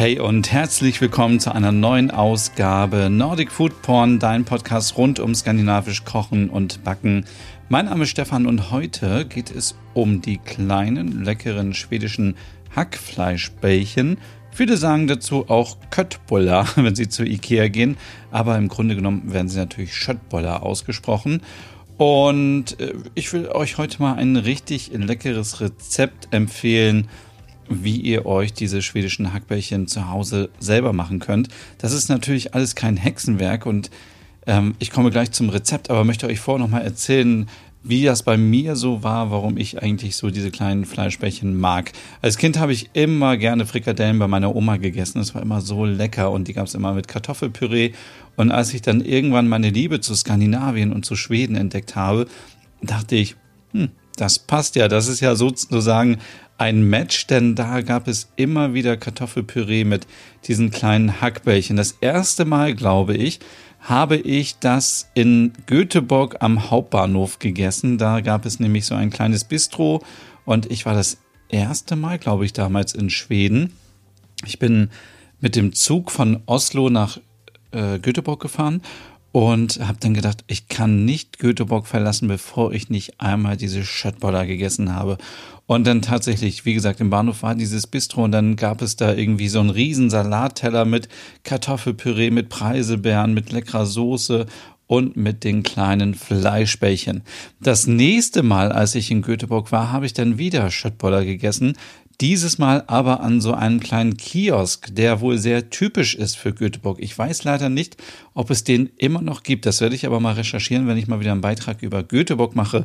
[0.00, 5.34] Hey und herzlich willkommen zu einer neuen Ausgabe Nordic Food Porn, dein Podcast rund um
[5.34, 7.26] skandinavisch Kochen und Backen.
[7.68, 12.34] Mein Name ist Stefan und heute geht es um die kleinen, leckeren schwedischen
[12.74, 14.16] Hackfleischbällchen.
[14.50, 17.98] Viele sagen dazu auch Köttbullar, wenn sie zu Ikea gehen,
[18.30, 21.42] aber im Grunde genommen werden sie natürlich Schöttboller ausgesprochen.
[21.98, 27.10] Und äh, ich will euch heute mal ein richtig leckeres Rezept empfehlen
[27.70, 31.48] wie ihr euch diese schwedischen Hackbällchen zu Hause selber machen könnt.
[31.78, 33.90] Das ist natürlich alles kein Hexenwerk und
[34.46, 37.48] ähm, ich komme gleich zum Rezept, aber möchte euch vorher noch mal erzählen,
[37.82, 41.92] wie das bei mir so war, warum ich eigentlich so diese kleinen Fleischbällchen mag.
[42.20, 45.20] Als Kind habe ich immer gerne Frikadellen bei meiner Oma gegessen.
[45.20, 47.92] Es war immer so lecker und die gab es immer mit Kartoffelpüree.
[48.36, 52.26] Und als ich dann irgendwann meine Liebe zu Skandinavien und zu Schweden entdeckt habe,
[52.82, 53.36] dachte ich,
[53.72, 53.88] hm,
[54.20, 54.88] das passt ja.
[54.88, 56.18] Das ist ja sozusagen
[56.58, 60.06] ein Match, denn da gab es immer wieder Kartoffelpüree mit
[60.46, 61.76] diesen kleinen Hackbällchen.
[61.76, 63.40] Das erste Mal, glaube ich,
[63.80, 67.96] habe ich das in Göteborg am Hauptbahnhof gegessen.
[67.96, 70.02] Da gab es nämlich so ein kleines Bistro
[70.44, 71.18] und ich war das
[71.48, 73.72] erste Mal, glaube ich, damals in Schweden.
[74.44, 74.90] Ich bin
[75.40, 77.18] mit dem Zug von Oslo nach
[77.72, 78.82] äh, Göteborg gefahren
[79.32, 84.46] und habe dann gedacht, ich kann nicht Göteborg verlassen, bevor ich nicht einmal diese Schöttboller
[84.46, 85.18] gegessen habe.
[85.66, 89.14] Und dann tatsächlich, wie gesagt, im Bahnhof war dieses Bistro und dann gab es da
[89.14, 91.08] irgendwie so einen riesen Salatteller mit
[91.44, 94.46] Kartoffelpüree, mit Preiselbeeren, mit leckerer Soße
[94.88, 97.22] und mit den kleinen Fleischbällchen.
[97.60, 101.76] Das nächste Mal, als ich in Göteborg war, habe ich dann wieder Schöttboller gegessen.
[102.20, 106.98] Dieses Mal aber an so einem kleinen Kiosk, der wohl sehr typisch ist für Göteborg.
[107.00, 107.96] Ich weiß leider nicht,
[108.34, 109.64] ob es den immer noch gibt.
[109.64, 112.84] Das werde ich aber mal recherchieren, wenn ich mal wieder einen Beitrag über Göteborg mache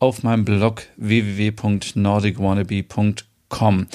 [0.00, 3.86] auf meinem Blog www.nordicwannabe.com.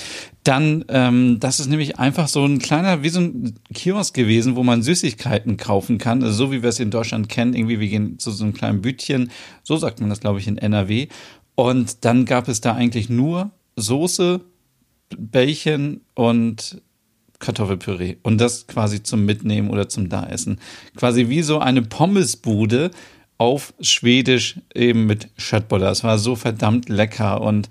[0.44, 4.64] Dann, ähm, das ist nämlich einfach so ein kleiner, wie so ein Kiosk gewesen, wo
[4.64, 6.24] man Süßigkeiten kaufen kann.
[6.24, 8.82] Also so wie wir es in Deutschland kennen, irgendwie, wir gehen zu so einem kleinen
[8.82, 9.30] Bütchen.
[9.62, 11.10] So sagt man das, glaube ich, in NRW.
[11.54, 14.42] Und dann gab es da eigentlich nur Soße,
[15.18, 16.82] Bällchen und
[17.40, 20.60] Kartoffelpüree und das quasi zum Mitnehmen oder zum Daessen.
[20.96, 22.92] Quasi wie so eine Pommesbude
[23.38, 25.90] auf Schwedisch eben mit Schöttboller.
[25.90, 27.70] Es war so verdammt lecker und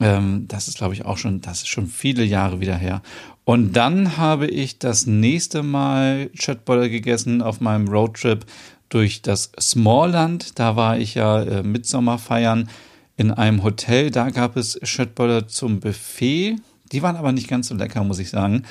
[0.00, 3.02] ähm, das ist glaube ich auch schon, das ist schon viele Jahre wieder her.
[3.44, 8.44] Und dann habe ich das nächste Mal Schöttboller gegessen auf meinem Roadtrip
[8.88, 10.58] durch das Smallland.
[10.58, 12.68] Da war ich ja äh, Mitsommer feiern
[13.16, 14.10] in einem Hotel.
[14.10, 16.56] Da gab es Schöttboller zum Buffet
[16.92, 18.62] die waren aber nicht ganz so lecker, muss ich sagen.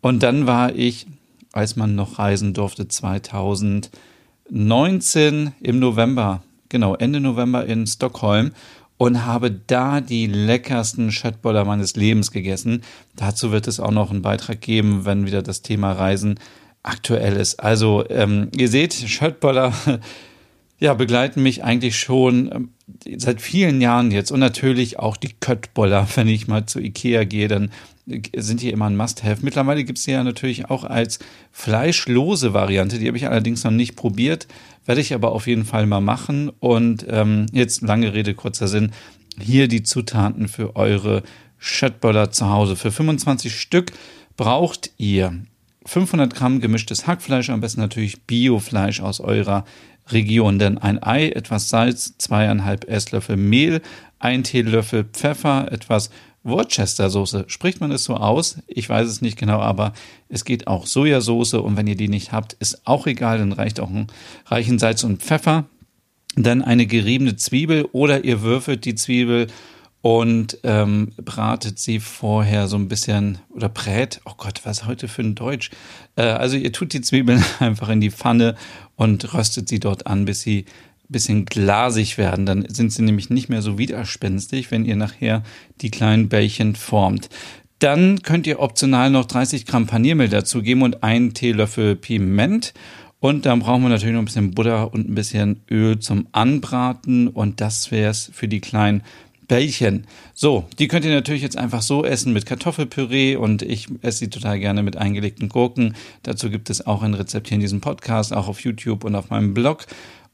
[0.00, 1.06] Und dann war ich,
[1.52, 8.52] als man noch reisen durfte, 2019 im November, genau, Ende November in Stockholm
[8.98, 12.82] und habe da die leckersten Schöttboller meines Lebens gegessen.
[13.16, 16.38] Dazu wird es auch noch einen Beitrag geben, wenn wieder das Thema Reisen
[16.82, 17.60] aktuell ist.
[17.60, 19.72] Also ähm, ihr seht, Schöttboller
[20.82, 22.70] ja, begleiten mich eigentlich schon ähm,
[23.16, 26.08] seit vielen Jahren jetzt und natürlich auch die Köttboller.
[26.16, 27.70] Wenn ich mal zu Ikea gehe, dann
[28.34, 29.44] sind die immer ein Must-Have.
[29.44, 31.20] Mittlerweile gibt es sie ja natürlich auch als
[31.52, 32.98] fleischlose Variante.
[32.98, 34.48] Die habe ich allerdings noch nicht probiert,
[34.84, 36.50] werde ich aber auf jeden Fall mal machen.
[36.58, 38.90] Und ähm, jetzt lange Rede, kurzer Sinn.
[39.40, 41.22] Hier die Zutaten für eure
[41.58, 42.74] Schöttboller zu Hause.
[42.74, 43.92] Für 25 Stück
[44.36, 45.44] braucht ihr
[45.86, 49.64] 500 Gramm gemischtes Hackfleisch, am besten natürlich Biofleisch aus eurer
[50.10, 50.58] Region.
[50.58, 53.82] Denn ein Ei, etwas Salz, zweieinhalb Esslöffel Mehl,
[54.18, 56.10] ein Teelöffel Pfeffer, etwas
[56.44, 57.44] Worcester-Soße.
[57.46, 58.58] Spricht man es so aus?
[58.66, 59.92] Ich weiß es nicht genau, aber
[60.28, 63.80] es geht auch Sojasauce und wenn ihr die nicht habt, ist auch egal, dann reicht
[63.80, 64.08] auch ein
[64.46, 65.66] reichen Salz und Pfeffer.
[66.34, 69.48] Dann eine geriebene Zwiebel oder ihr würfelt die Zwiebel
[70.02, 74.20] und ähm, bratet sie vorher so ein bisschen oder brät.
[74.24, 75.70] Oh Gott, was heute für ein Deutsch?
[76.16, 78.56] Äh, also ihr tut die Zwiebeln einfach in die Pfanne
[78.96, 80.66] und röstet sie dort an, bis sie
[81.08, 82.46] ein bisschen glasig werden.
[82.46, 85.44] Dann sind sie nämlich nicht mehr so widerspenstig, wenn ihr nachher
[85.80, 87.28] die kleinen Bällchen formt.
[87.78, 92.74] Dann könnt ihr optional noch 30 Gramm Paniermehl dazugeben und einen Teelöffel Piment.
[93.20, 97.28] Und dann brauchen wir natürlich noch ein bisschen Butter und ein bisschen Öl zum Anbraten.
[97.28, 99.02] Und das wäre es für die kleinen
[99.48, 100.06] Bällchen.
[100.34, 104.30] So, die könnt ihr natürlich jetzt einfach so essen mit Kartoffelpüree und ich esse sie
[104.30, 105.94] total gerne mit eingelegten Gurken.
[106.22, 109.30] Dazu gibt es auch ein Rezept hier in diesem Podcast, auch auf YouTube und auf
[109.30, 109.86] meinem Blog.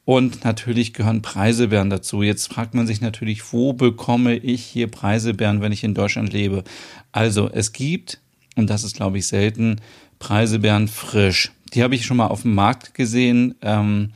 [0.04, 2.22] Und natürlich gehören Preiselbeeren dazu.
[2.22, 6.64] Jetzt fragt man sich natürlich, wo bekomme ich hier Preiselbeeren, wenn ich in Deutschland lebe?
[7.12, 8.18] Also es gibt,
[8.56, 9.80] und das ist glaube ich selten,
[10.18, 11.52] Preiselbeeren frisch.
[11.74, 13.54] Die habe ich schon mal auf dem Markt gesehen.
[13.60, 14.12] Ähm,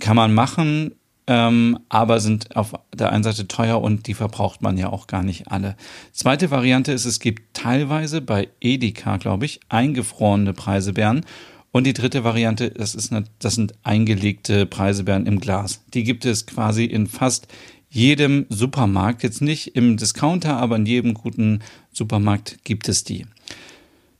[0.00, 0.96] kann man machen,
[1.32, 5.22] ähm, aber sind auf der einen Seite teuer und die verbraucht man ja auch gar
[5.22, 5.76] nicht alle.
[6.12, 11.24] Zweite Variante ist, es gibt teilweise bei Edeka, glaube ich, eingefrorene Preiselbeeren
[11.70, 15.82] und die dritte Variante, das, ist eine, das sind eingelegte Preiselbeeren im Glas.
[15.94, 17.48] Die gibt es quasi in fast
[17.88, 19.22] jedem Supermarkt.
[19.22, 23.24] Jetzt nicht im Discounter, aber in jedem guten Supermarkt gibt es die.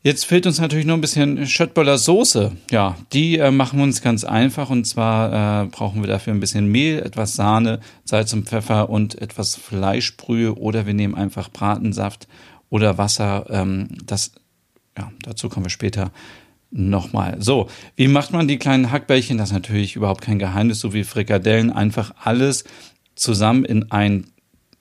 [0.05, 2.53] Jetzt fehlt uns natürlich nur ein bisschen Schöttböller Soße.
[2.73, 6.41] Ja, die äh, machen wir uns ganz einfach und zwar äh, brauchen wir dafür ein
[6.41, 12.27] bisschen Mehl, etwas Sahne, Salz und Pfeffer und etwas Fleischbrühe oder wir nehmen einfach Bratensaft
[12.69, 13.47] oder Wasser.
[13.51, 14.33] Ähm, das,
[14.99, 16.11] ja, dazu kommen wir später
[16.73, 17.37] nochmal.
[17.39, 19.39] So, wie macht man die kleinen Hackbällchen?
[19.39, 21.71] Das ist natürlich überhaupt kein Geheimnis, so wie Frikadellen.
[21.71, 22.65] Einfach alles
[23.15, 24.31] zusammen in ein,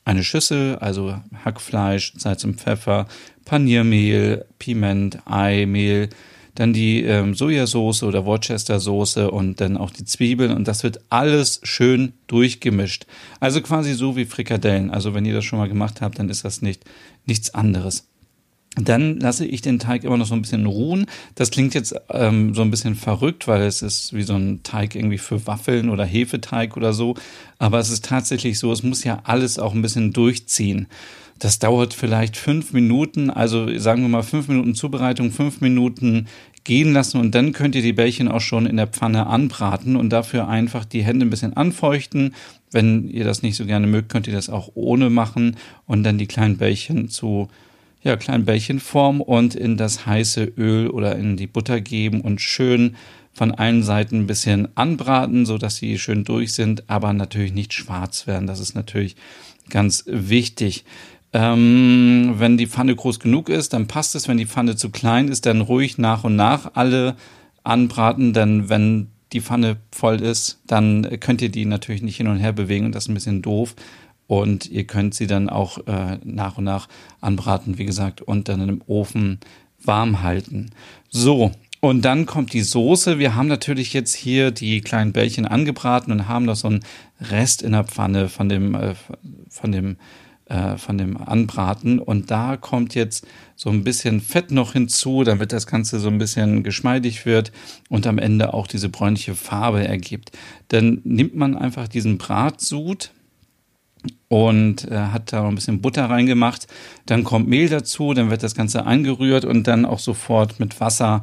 [0.06, 1.15] eine Schüssel, also
[1.45, 3.07] Hackfleisch, Salz und Pfeffer,
[3.45, 6.09] Paniermehl, Piment, Eimehl,
[6.56, 11.62] dann die ähm, Sojasauce oder Worcester-Soße und dann auch die Zwiebeln und das wird alles
[11.63, 13.06] schön durchgemischt.
[13.39, 14.92] Also quasi so wie Frikadellen.
[14.92, 16.83] Also wenn ihr das schon mal gemacht habt, dann ist das nicht
[17.25, 18.11] nichts anderes.
[18.78, 21.06] Dann lasse ich den Teig immer noch so ein bisschen ruhen.
[21.36, 24.96] Das klingt jetzt ähm, so ein bisschen verrückt, weil es ist wie so ein Teig
[24.96, 27.16] irgendwie für Waffeln oder Hefeteig oder so.
[27.60, 30.88] Aber es ist tatsächlich so, es muss ja alles auch ein bisschen durchziehen.
[31.38, 36.28] Das dauert vielleicht fünf Minuten, also sagen wir mal fünf Minuten Zubereitung, fünf Minuten
[36.64, 40.12] gehen lassen und dann könnt ihr die Bällchen auch schon in der Pfanne anbraten und
[40.12, 42.36] dafür einfach die Hände ein bisschen anfeuchten.
[42.70, 45.58] Wenn ihr das nicht so gerne mögt, könnt ihr das auch ohne machen
[45.88, 47.50] und dann die kleinen Bällchen zu
[48.03, 52.95] ja, kleinen Bällchenform und in das heiße Öl oder in die Butter geben und schön
[53.33, 57.74] von allen Seiten ein bisschen anbraten, so dass sie schön durch sind, aber natürlich nicht
[57.74, 58.48] schwarz werden.
[58.48, 59.15] Das ist natürlich
[59.69, 60.83] ganz wichtig.
[61.33, 64.27] Ähm, wenn die Pfanne groß genug ist, dann passt es.
[64.27, 67.15] Wenn die Pfanne zu klein ist, dann ruhig nach und nach alle
[67.63, 72.39] anbraten, denn wenn die Pfanne voll ist, dann könnt ihr die natürlich nicht hin und
[72.39, 73.75] her bewegen und das ist ein bisschen doof
[74.31, 76.88] und ihr könnt sie dann auch äh, nach und nach
[77.19, 79.42] anbraten, wie gesagt, und dann im Ofen
[79.83, 80.69] warm halten.
[81.10, 81.51] So,
[81.81, 83.19] und dann kommt die Soße.
[83.19, 86.80] Wir haben natürlich jetzt hier die kleinen Bällchen angebraten und haben noch so einen
[87.19, 88.95] Rest in der Pfanne von dem, äh,
[89.50, 89.98] von dem,
[90.45, 92.00] äh, von dem Anbraten.
[92.00, 93.27] Und da kommt jetzt
[93.57, 97.51] so ein bisschen Fett noch hinzu, damit das Ganze so ein bisschen geschmeidig wird
[97.89, 100.31] und am Ende auch diese bräunliche Farbe ergibt.
[100.69, 103.12] Dann nimmt man einfach diesen Bratsud,
[104.27, 106.68] und äh, hat da noch ein bisschen Butter reingemacht.
[107.06, 111.21] Dann kommt Mehl dazu, dann wird das Ganze eingerührt und dann auch sofort mit Wasser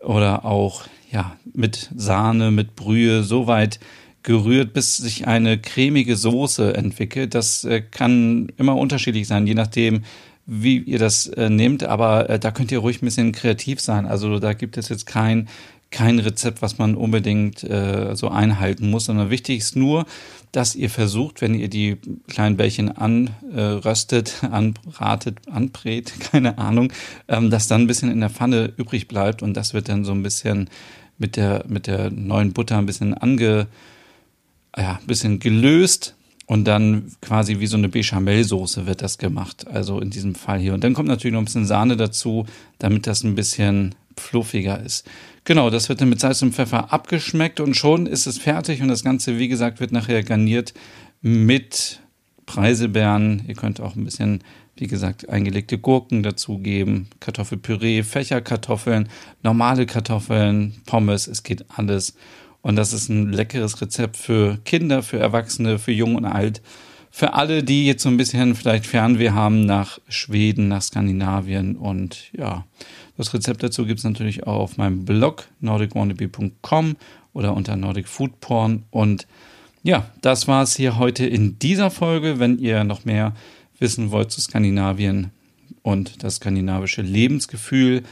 [0.00, 3.80] oder auch ja mit Sahne, mit Brühe so weit
[4.22, 7.34] gerührt, bis sich eine cremige Soße entwickelt.
[7.34, 10.02] Das äh, kann immer unterschiedlich sein, je nachdem,
[10.46, 14.06] wie ihr das äh, nehmt, aber äh, da könnt ihr ruhig ein bisschen kreativ sein.
[14.06, 15.48] Also da gibt es jetzt kein
[15.94, 20.06] kein Rezept, was man unbedingt äh, so einhalten muss, sondern wichtig ist nur,
[20.50, 26.92] dass ihr versucht, wenn ihr die kleinen Bällchen anröstet, äh, anbratet, anbrät, keine Ahnung,
[27.28, 30.10] ähm, dass dann ein bisschen in der Pfanne übrig bleibt und das wird dann so
[30.10, 30.68] ein bisschen
[31.16, 33.68] mit der, mit der neuen Butter ein bisschen ange,
[34.76, 39.68] ja, ein bisschen gelöst und dann quasi wie so eine Bechamelsoße wird das gemacht.
[39.68, 40.74] Also in diesem Fall hier.
[40.74, 42.46] Und dann kommt natürlich noch ein bisschen Sahne dazu,
[42.80, 45.06] damit das ein bisschen fluffiger ist.
[45.46, 48.88] Genau, das wird dann mit Salz und Pfeffer abgeschmeckt und schon ist es fertig und
[48.88, 50.72] das Ganze, wie gesagt, wird nachher garniert
[51.20, 52.00] mit
[52.46, 53.44] Preiselbeeren.
[53.46, 54.42] Ihr könnt auch ein bisschen,
[54.76, 59.10] wie gesagt, eingelegte Gurken dazugeben, Kartoffelpüree, Fächerkartoffeln,
[59.42, 62.14] normale Kartoffeln, Pommes, es geht alles.
[62.62, 66.62] Und das ist ein leckeres Rezept für Kinder, für Erwachsene, für Jung und Alt.
[67.16, 72.32] Für alle, die jetzt so ein bisschen vielleicht Fernweh haben nach Schweden, nach Skandinavien und
[72.36, 72.64] ja,
[73.16, 76.96] das Rezept dazu gibt es natürlich auch auf meinem Blog nordicwannabe.com
[77.32, 78.82] oder unter Nordic Food Porn.
[78.90, 79.28] Und
[79.84, 82.40] ja, das war es hier heute in dieser Folge.
[82.40, 83.32] Wenn ihr noch mehr
[83.78, 85.30] wissen wollt zu Skandinavien
[85.82, 88.02] und das skandinavische Lebensgefühl,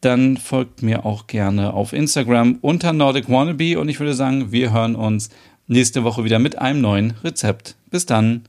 [0.00, 4.72] dann folgt mir auch gerne auf Instagram unter Nordic Wannabe und ich würde sagen, wir
[4.72, 5.30] hören uns
[5.66, 7.76] nächste Woche wieder mit einem neuen Rezept.
[7.90, 8.42] Bis dann.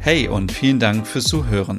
[0.00, 1.78] Hey und vielen Dank fürs Zuhören.